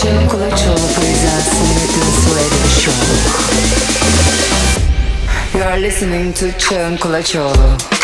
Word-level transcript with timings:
Jim 0.00 0.28
Kulachov 0.28 0.78
presents 0.94 1.52
Nathan 1.74 2.10
Swedish 2.22 2.74
Show. 2.82 3.00
You 5.58 5.64
are 5.64 5.78
listening 5.80 6.32
to 6.34 6.52
Jim 6.52 6.96
Kulachov. 6.98 7.97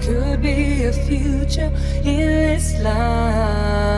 could 0.00 0.42
be 0.42 0.84
a 0.84 0.92
future 0.92 1.72
in 2.04 2.26
this 2.26 2.78
life. 2.80 3.96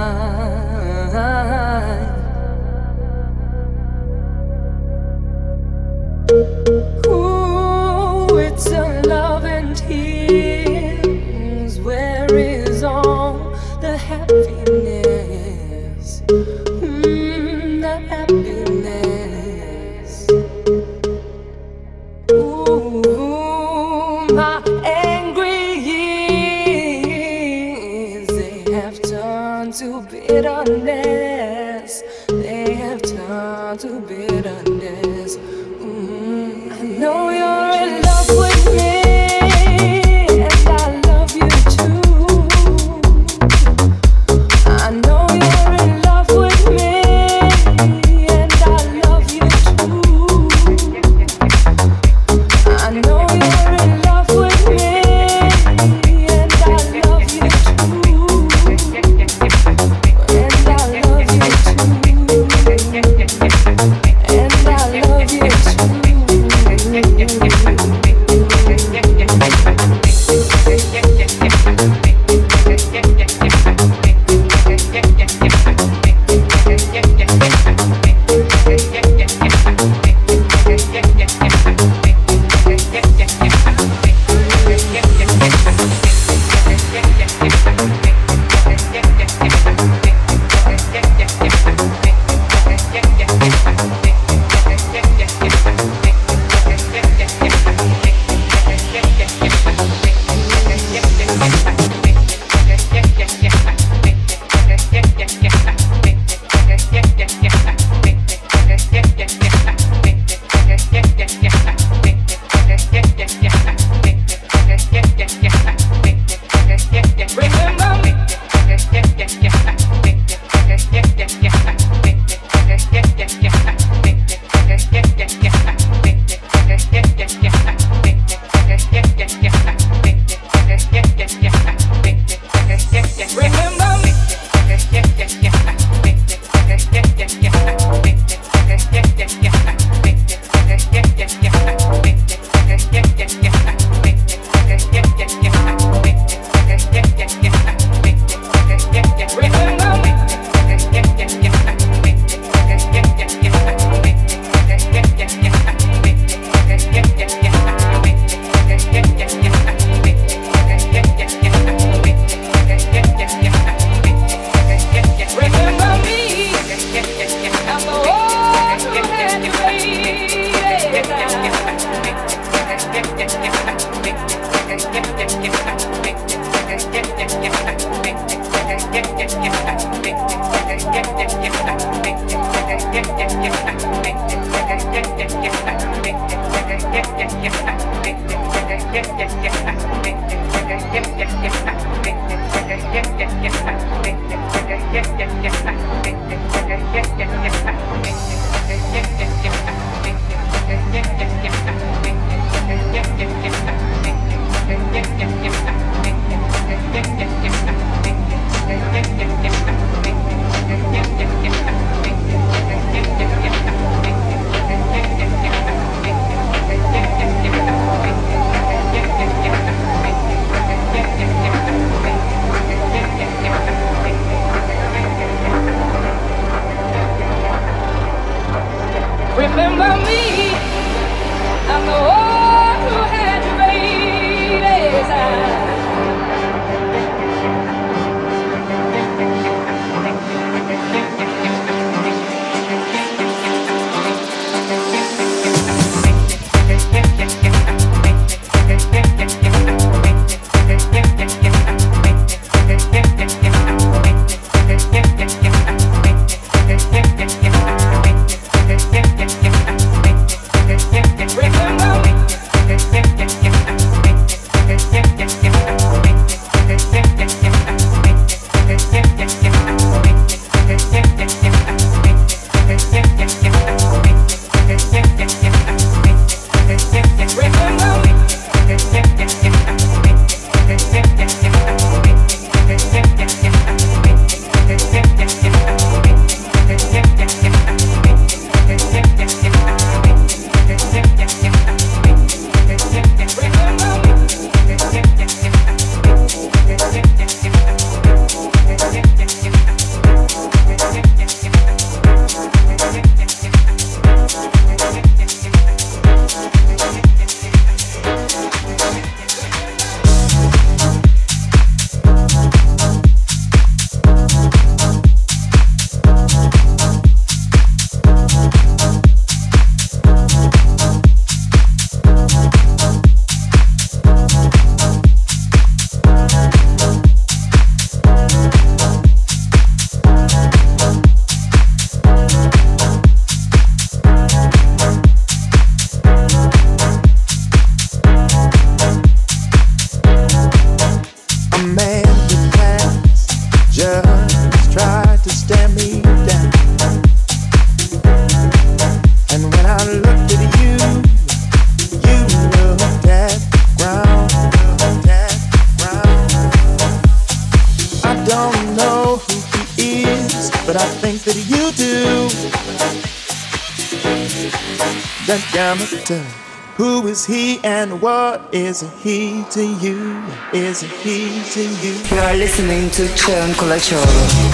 Who 366.09 367.07
is 367.07 367.27
he 367.27 367.61
and 367.63 368.01
what 368.01 368.49
is 368.55 368.81
he 369.03 369.45
to 369.51 369.63
you? 369.63 370.25
Is 370.55 370.81
he 370.81 371.43
to 371.53 371.61
you? 371.61 372.17
You 372.17 372.23
are 372.23 372.35
listening 372.35 372.89
to 372.91 373.03
Cagin 373.09 373.53
Kulacoglu. 373.53 374.48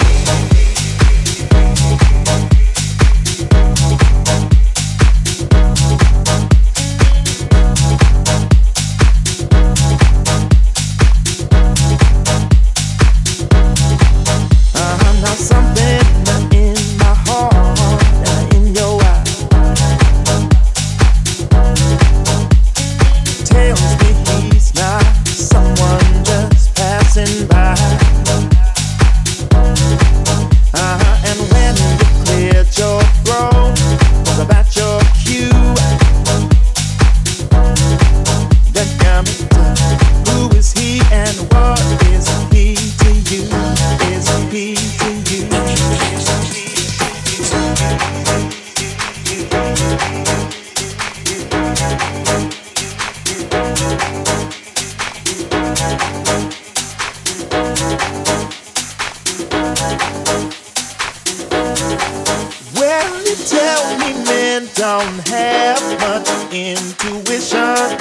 intuition. 67.03 67.97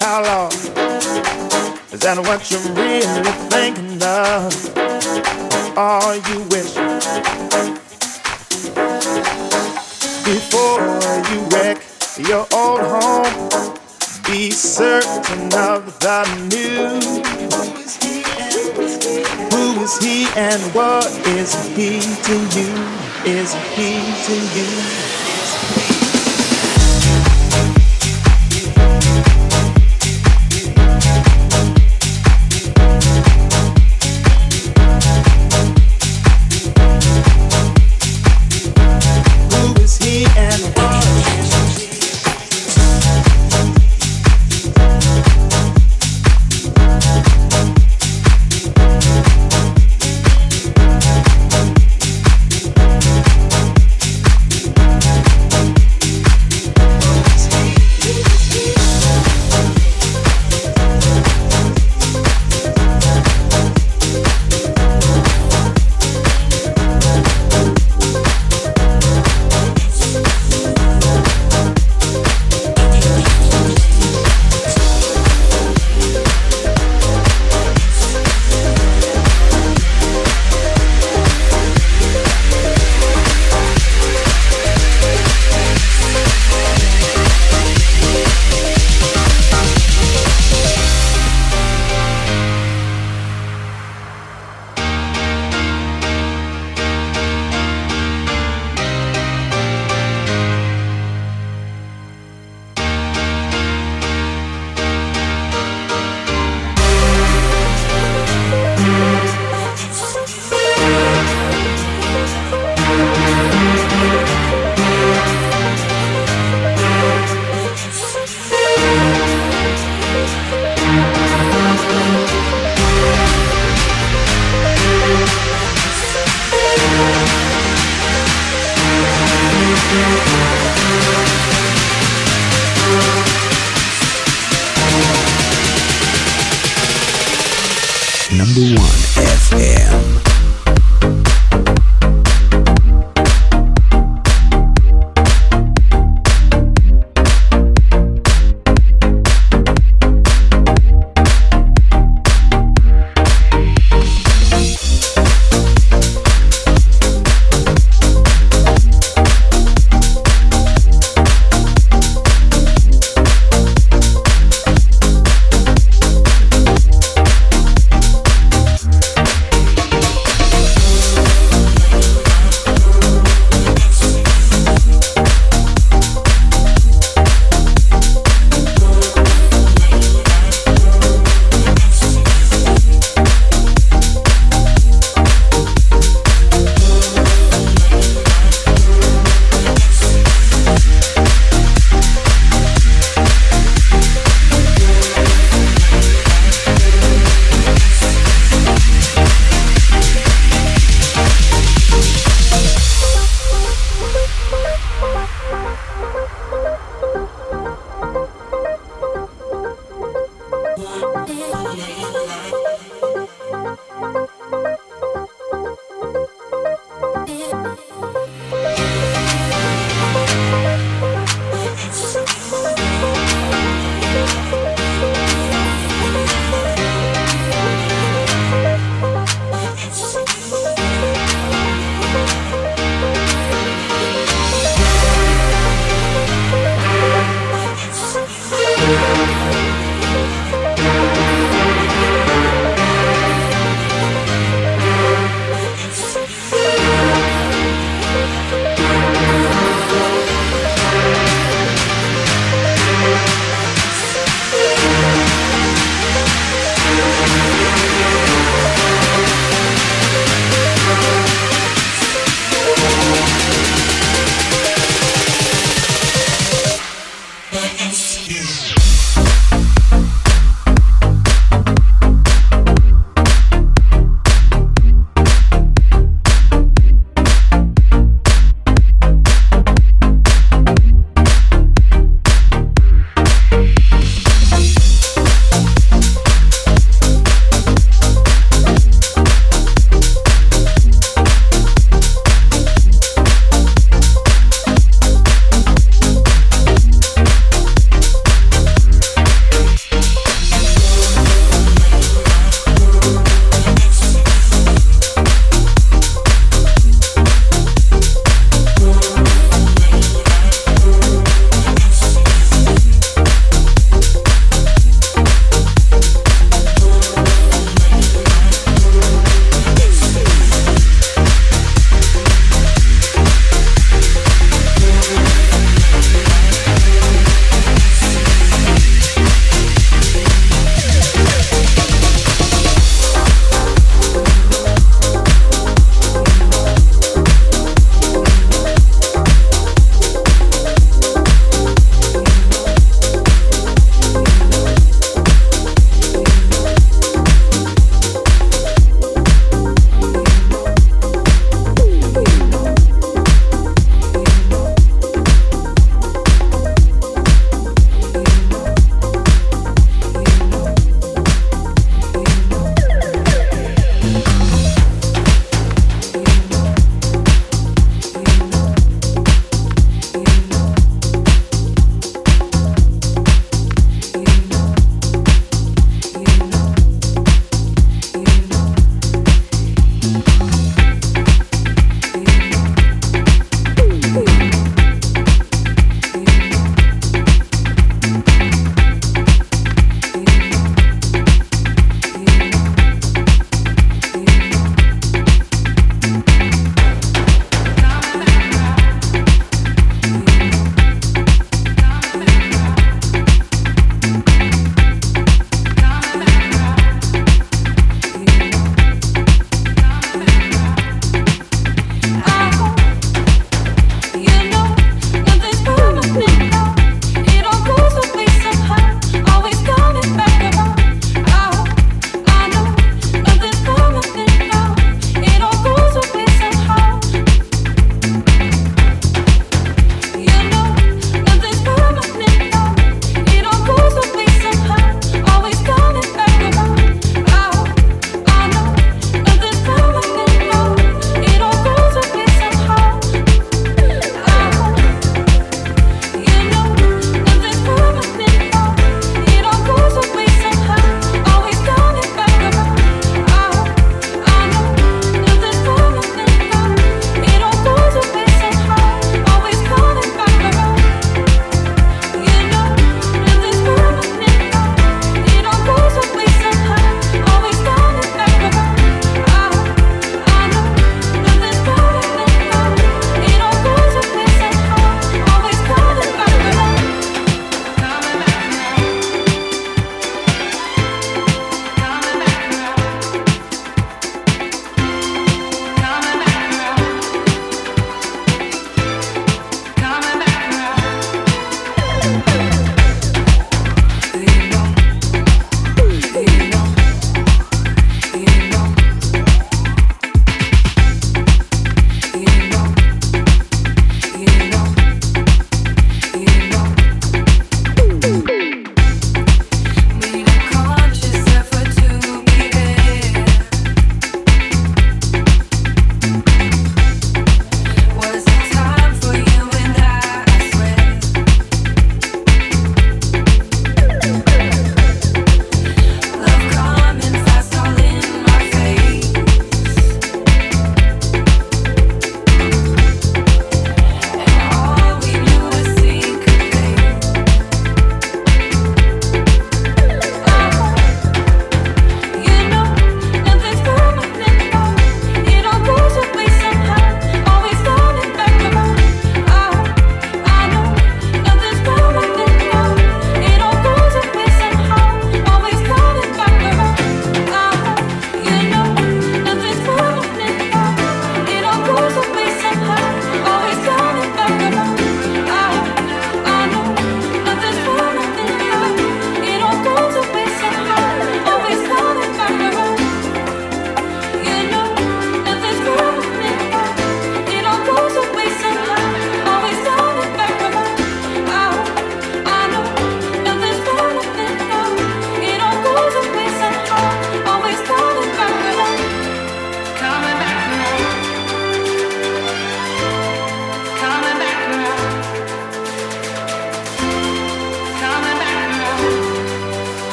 How 0.00 0.22
long 0.22 0.52
is 1.92 2.00
that 2.00 2.18
what 2.18 2.50
you're 2.50 2.60
really 2.74 3.32
thinking 3.48 4.02
of? 4.02 4.52
All 5.76 6.14
you 6.14 6.40
wish 6.50 6.74
before 10.24 10.80
you 11.30 11.40
wreck 11.52 11.78
your 12.18 12.46
old 12.52 12.80
home. 12.80 13.48
Be 14.24 14.50
certain 14.50 15.52
of 15.54 15.98
the 16.00 16.24
new. 16.50 17.00
Who 19.50 19.82
is 19.82 19.98
he 19.98 20.26
and 20.36 20.60
what 20.74 21.06
is 21.26 21.54
he 21.76 22.00
to 22.00 22.36
you? 22.56 22.70
Is 23.24 23.52
he 23.74 24.00
to 24.26 24.34
you? 24.56 25.19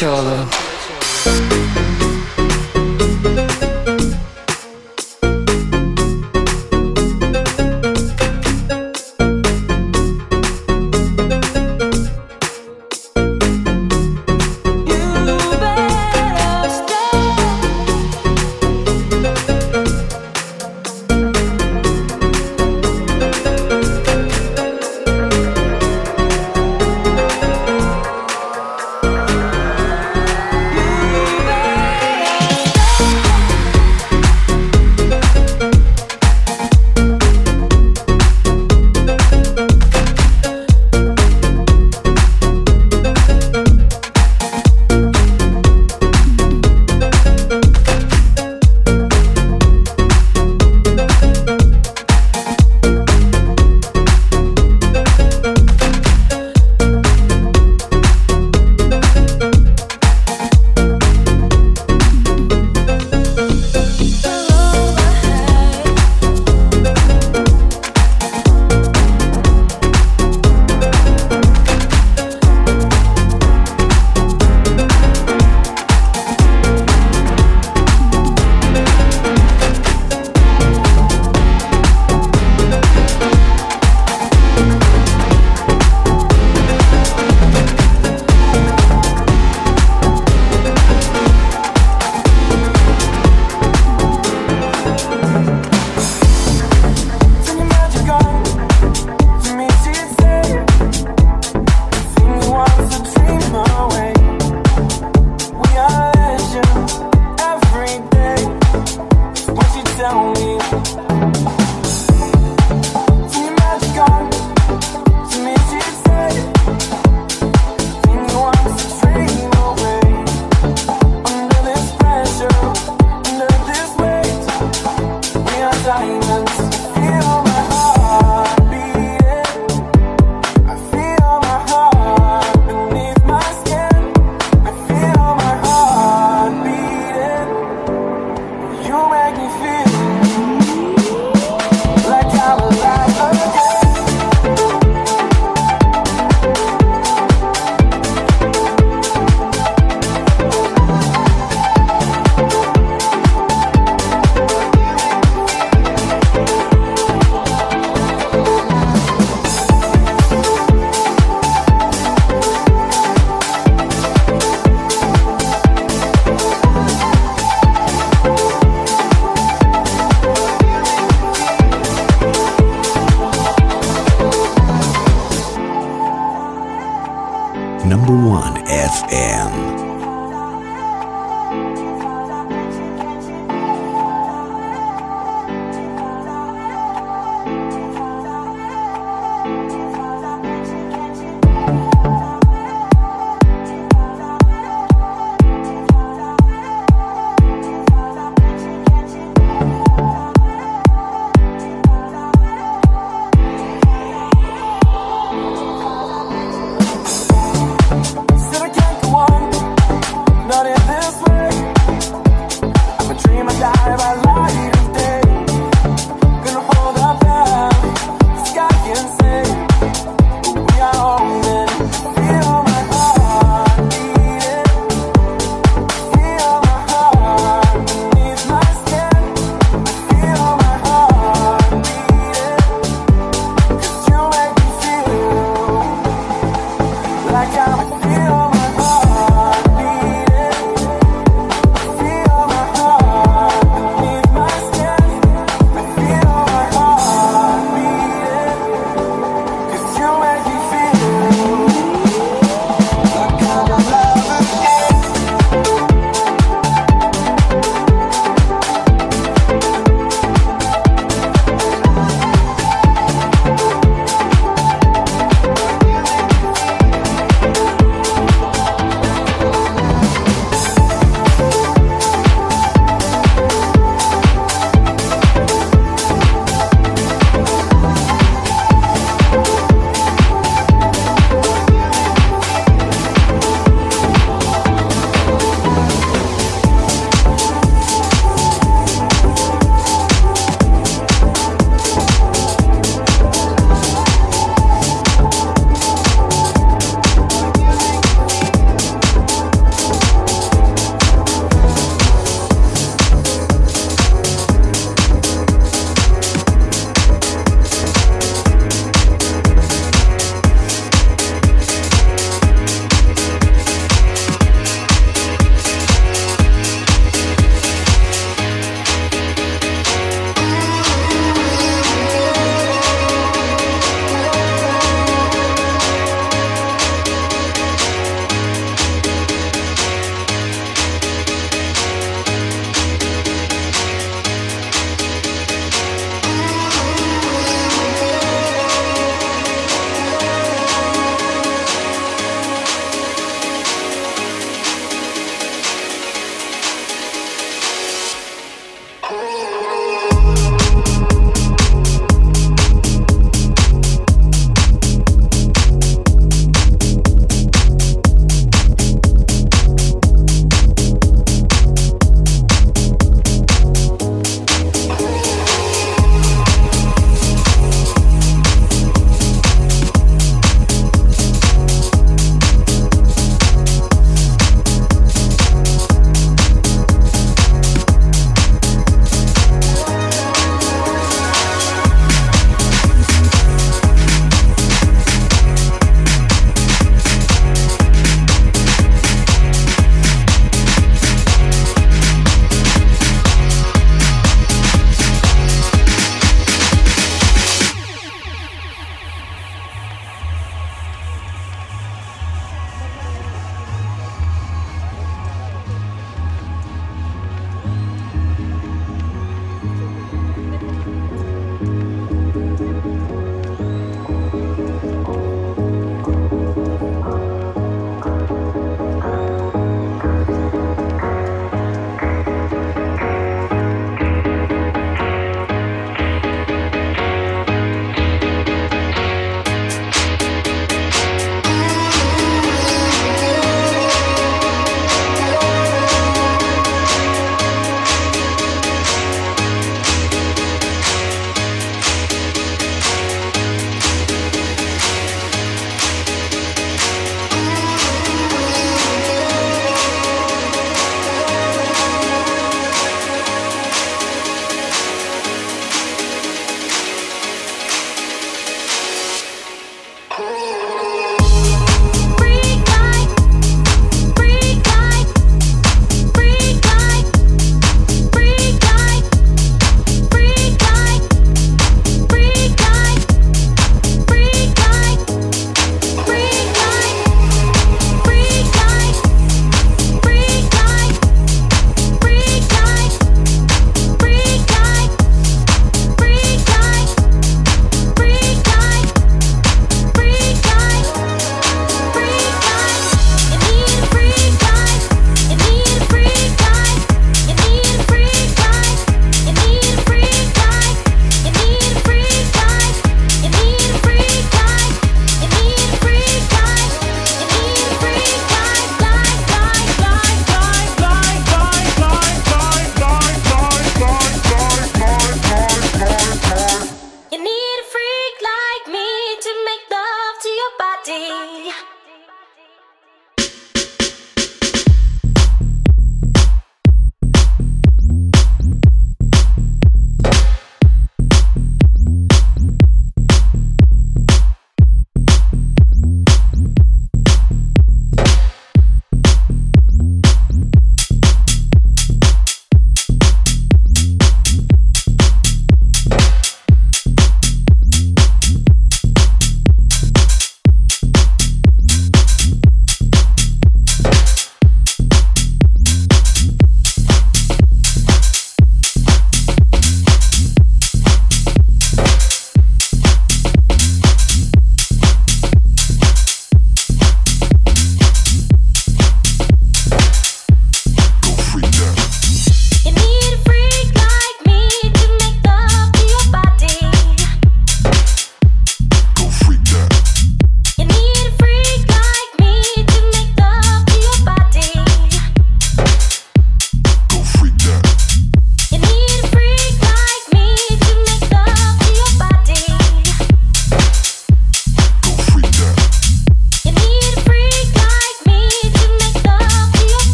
Kılıçoğlu 0.00 0.39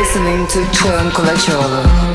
listening 0.00 0.46
to 0.46 0.64
turn 0.72 1.10
Cagin 1.10 2.09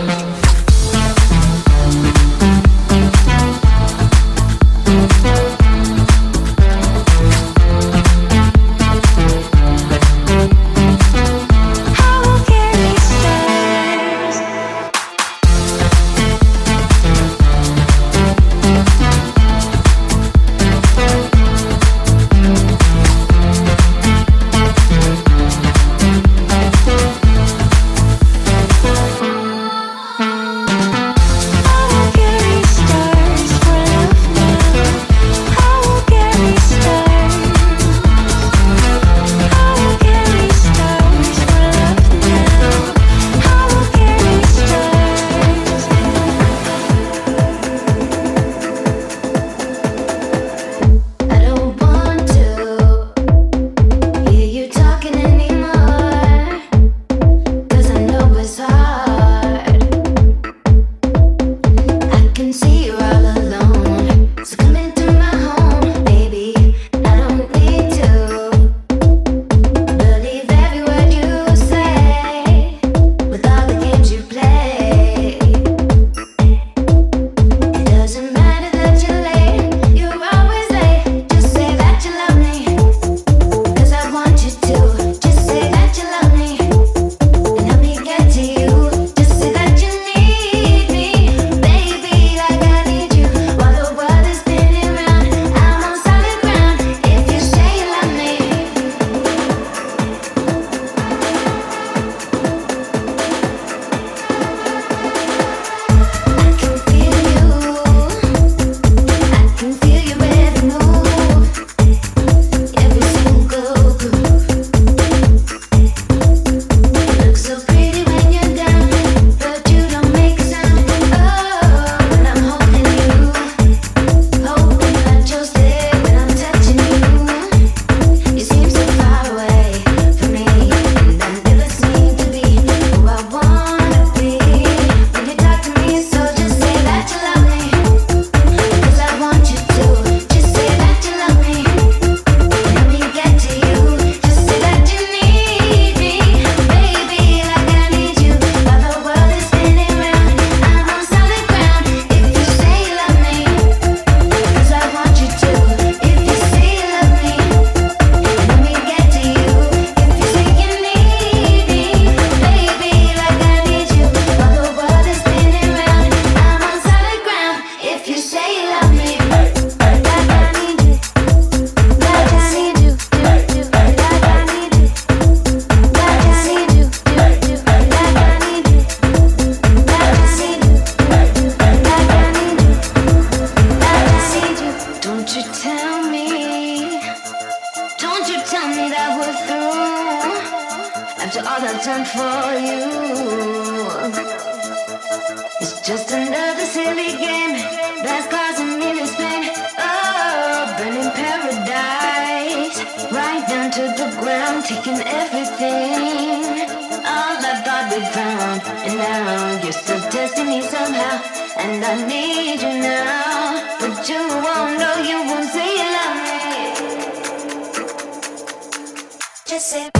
noche 219.56 219.95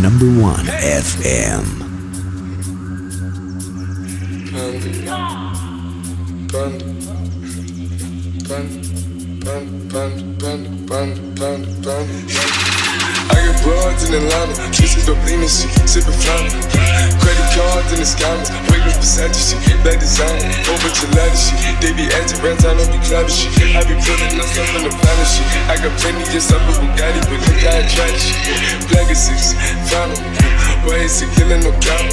Kulacoglu. 0.00 0.40
One 0.42 0.66
FM. 0.66 1.64
I 13.32 13.62
broads 13.62 14.08
in 14.08 14.14
Atlanta. 14.14 14.70
Cards 17.60 17.92
in 17.92 18.00
the 18.00 18.08
scammers, 18.08 18.48
regular 18.72 18.96
Versace 18.96 19.52
shit, 19.52 19.60
black 19.84 20.00
designer, 20.00 20.48
whole 20.64 20.80
bunch 20.80 21.04
of 21.04 21.12
ladder 21.12 21.36
shit. 21.36 21.60
They 21.84 21.92
be 21.92 22.08
acting 22.08 22.40
rats, 22.40 22.64
I 22.64 22.72
don't 22.72 22.88
be 22.88 22.96
clapping 23.04 23.36
shit. 23.36 23.52
I 23.76 23.84
be 23.84 24.00
putting 24.00 24.40
up 24.40 24.48
stuff 24.48 24.80
on 24.80 24.88
the 24.88 24.92
planet 24.96 25.28
shit. 25.28 25.44
I 25.68 25.76
got 25.76 25.92
plenty 26.00 26.24
just 26.32 26.56
up 26.56 26.64
with 26.64 26.80
Bugatti, 26.80 27.20
but 27.28 27.36
look 27.36 27.60
how 27.60 27.76
I 27.76 27.84
try 27.84 28.08
this 28.08 28.32
shit. 28.32 28.48
Black 28.88 29.12
is 29.12 29.20
six, 29.20 29.52
found 29.92 30.16
Why 30.88 31.04
is 31.04 31.20
he 31.20 31.28
killing 31.36 31.60
no 31.60 31.68
count? 31.84 32.08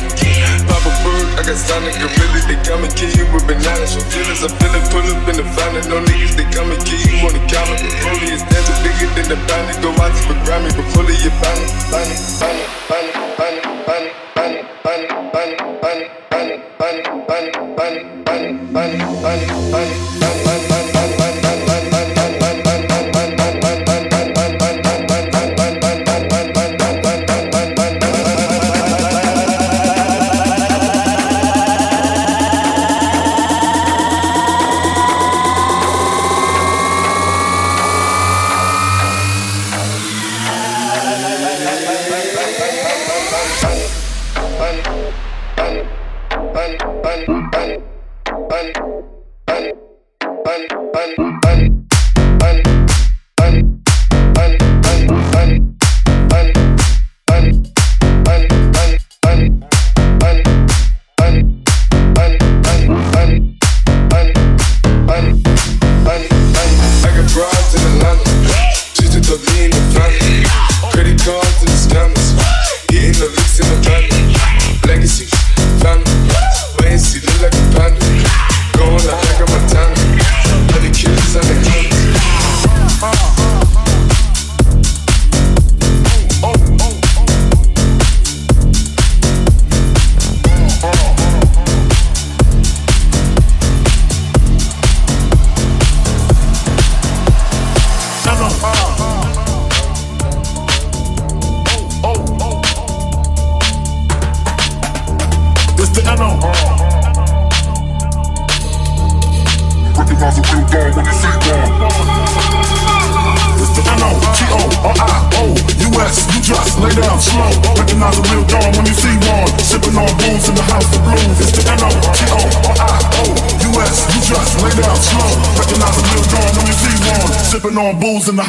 Papa 0.67 0.91
Bird, 0.99 1.27
I 1.39 1.47
got 1.47 1.55
Sonic 1.55 1.95
Gorilla, 1.95 2.39
they 2.43 2.59
come 2.67 2.83
and 2.83 2.91
kill 2.91 3.13
you 3.15 3.23
with 3.31 3.47
bananas. 3.47 3.95
From 3.95 4.03
feelings, 4.11 4.43
I 4.43 4.51
feel 4.51 4.75
it, 4.75 4.83
pull 4.91 5.07
up 5.07 5.31
in 5.31 5.35
the 5.39 5.47
fountain. 5.55 5.87
No 5.87 6.03
niggas, 6.03 6.35
they 6.35 6.47
come 6.51 6.75
and 6.75 6.81
kill 6.83 6.99
you 6.99 7.23
on 7.23 7.31
the 7.31 7.43
counter. 7.47 7.79
The 7.79 7.87
rollie 8.03 8.35
is 8.35 8.43
dancing 8.51 8.79
bigger 8.83 9.07
than 9.15 9.31
the 9.31 9.39
bounty. 9.47 9.79
Go 9.79 9.95
out 9.95 10.11
to 10.11 10.23
the 10.27 10.35
Grammy, 10.43 10.75
but 10.75 10.91
pull 10.91 11.07
it, 11.07 11.23
you 11.23 11.31
bounty, 11.39 11.71
bounty, 11.87 12.19
bounty, 12.35 12.67
bounty, 12.91 13.11
bounty, 13.39 13.61
bounty, 13.87 14.26
bounty, 14.47 14.67
bounty, 14.83 15.07
bounty, 15.33 16.07
bounty, 16.31 16.61
bounty, 16.79 17.03
bounty, 17.27 17.51
bounty, 17.75 18.01
bounty, 18.23 18.71
bounty, 18.71 19.71
bounty, 19.71 19.96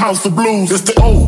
house 0.09 0.25
of 0.25 0.35
blues. 0.35 0.71
It's 0.71 0.81
the 0.81 0.95
O 1.03 1.28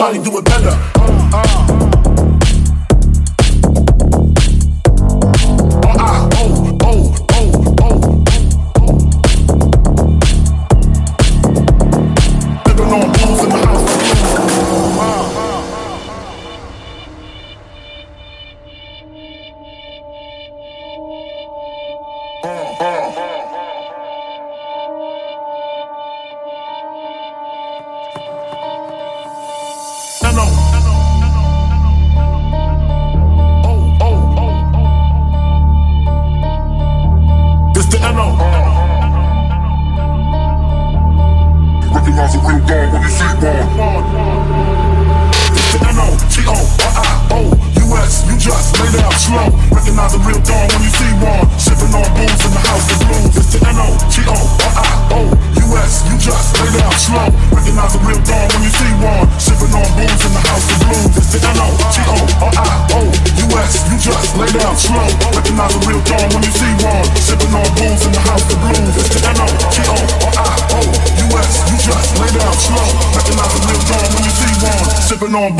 nobody 0.00 0.18
do 0.30 0.39
there. 43.40 43.89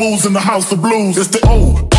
Booze 0.01 0.25
in 0.25 0.33
the 0.33 0.41
house 0.41 0.73
of 0.73 0.81
blues. 0.81 1.19
It's 1.19 1.29
the 1.29 1.41
O. 1.47 1.90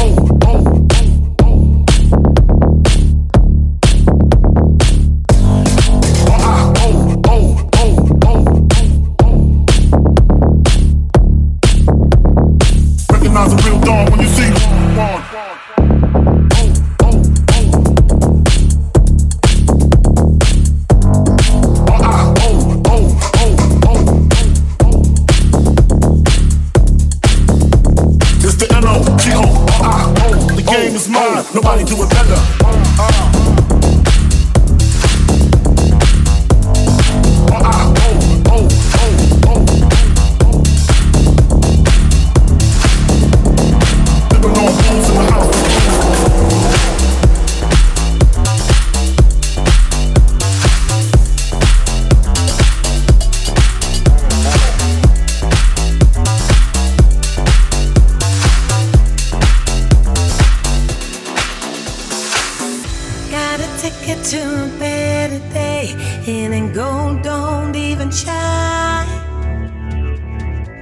ticket 63.82 64.24
to 64.24 64.38
a 64.38 64.70
better 64.78 65.40
day, 65.52 65.96
and 66.28 66.54
then 66.54 66.72
gold 66.72 67.24
don't 67.24 67.76
even 67.76 68.12
shine. 68.12 69.10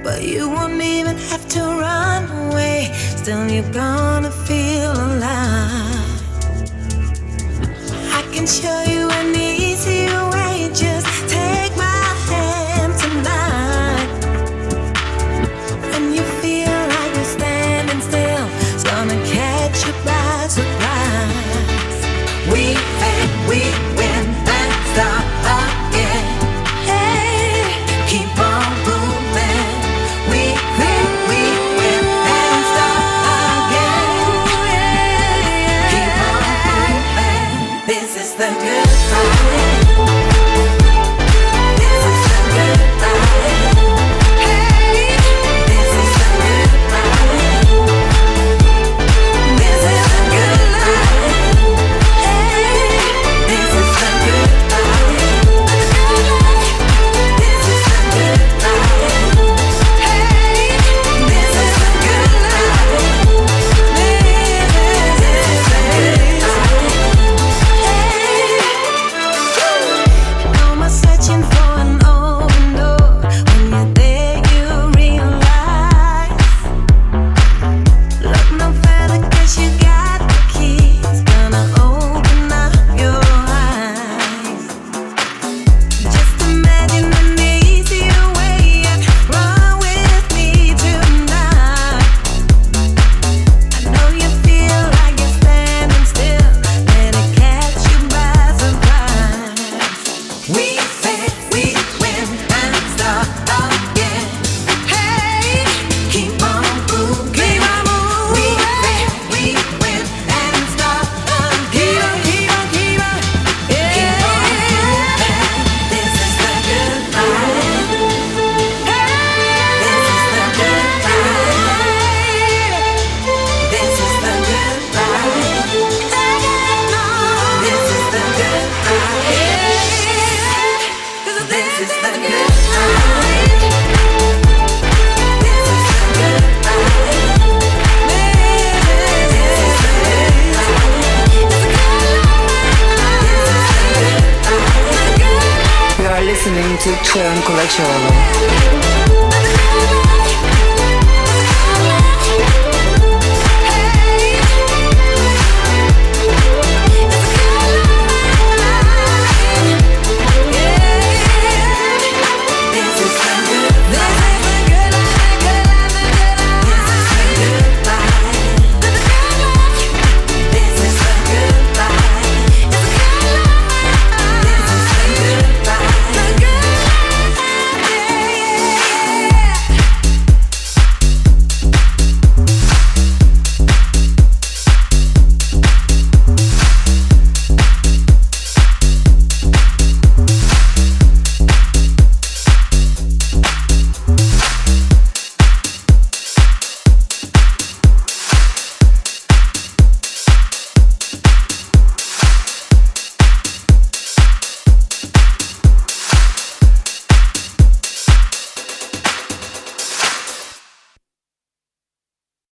But 0.04 0.22
you 0.22 0.50
won't 0.50 0.82
even 0.82 1.16
have 1.30 1.48
to 1.48 1.60
run 1.60 2.22
away, 2.42 2.90
still 2.92 3.48
you're 3.48 3.72
gonna 3.72 4.30
feel 4.30 4.92
alive. 4.92 6.20
I 8.18 8.20
can 8.34 8.46
show 8.46 8.82
you. 8.92 8.99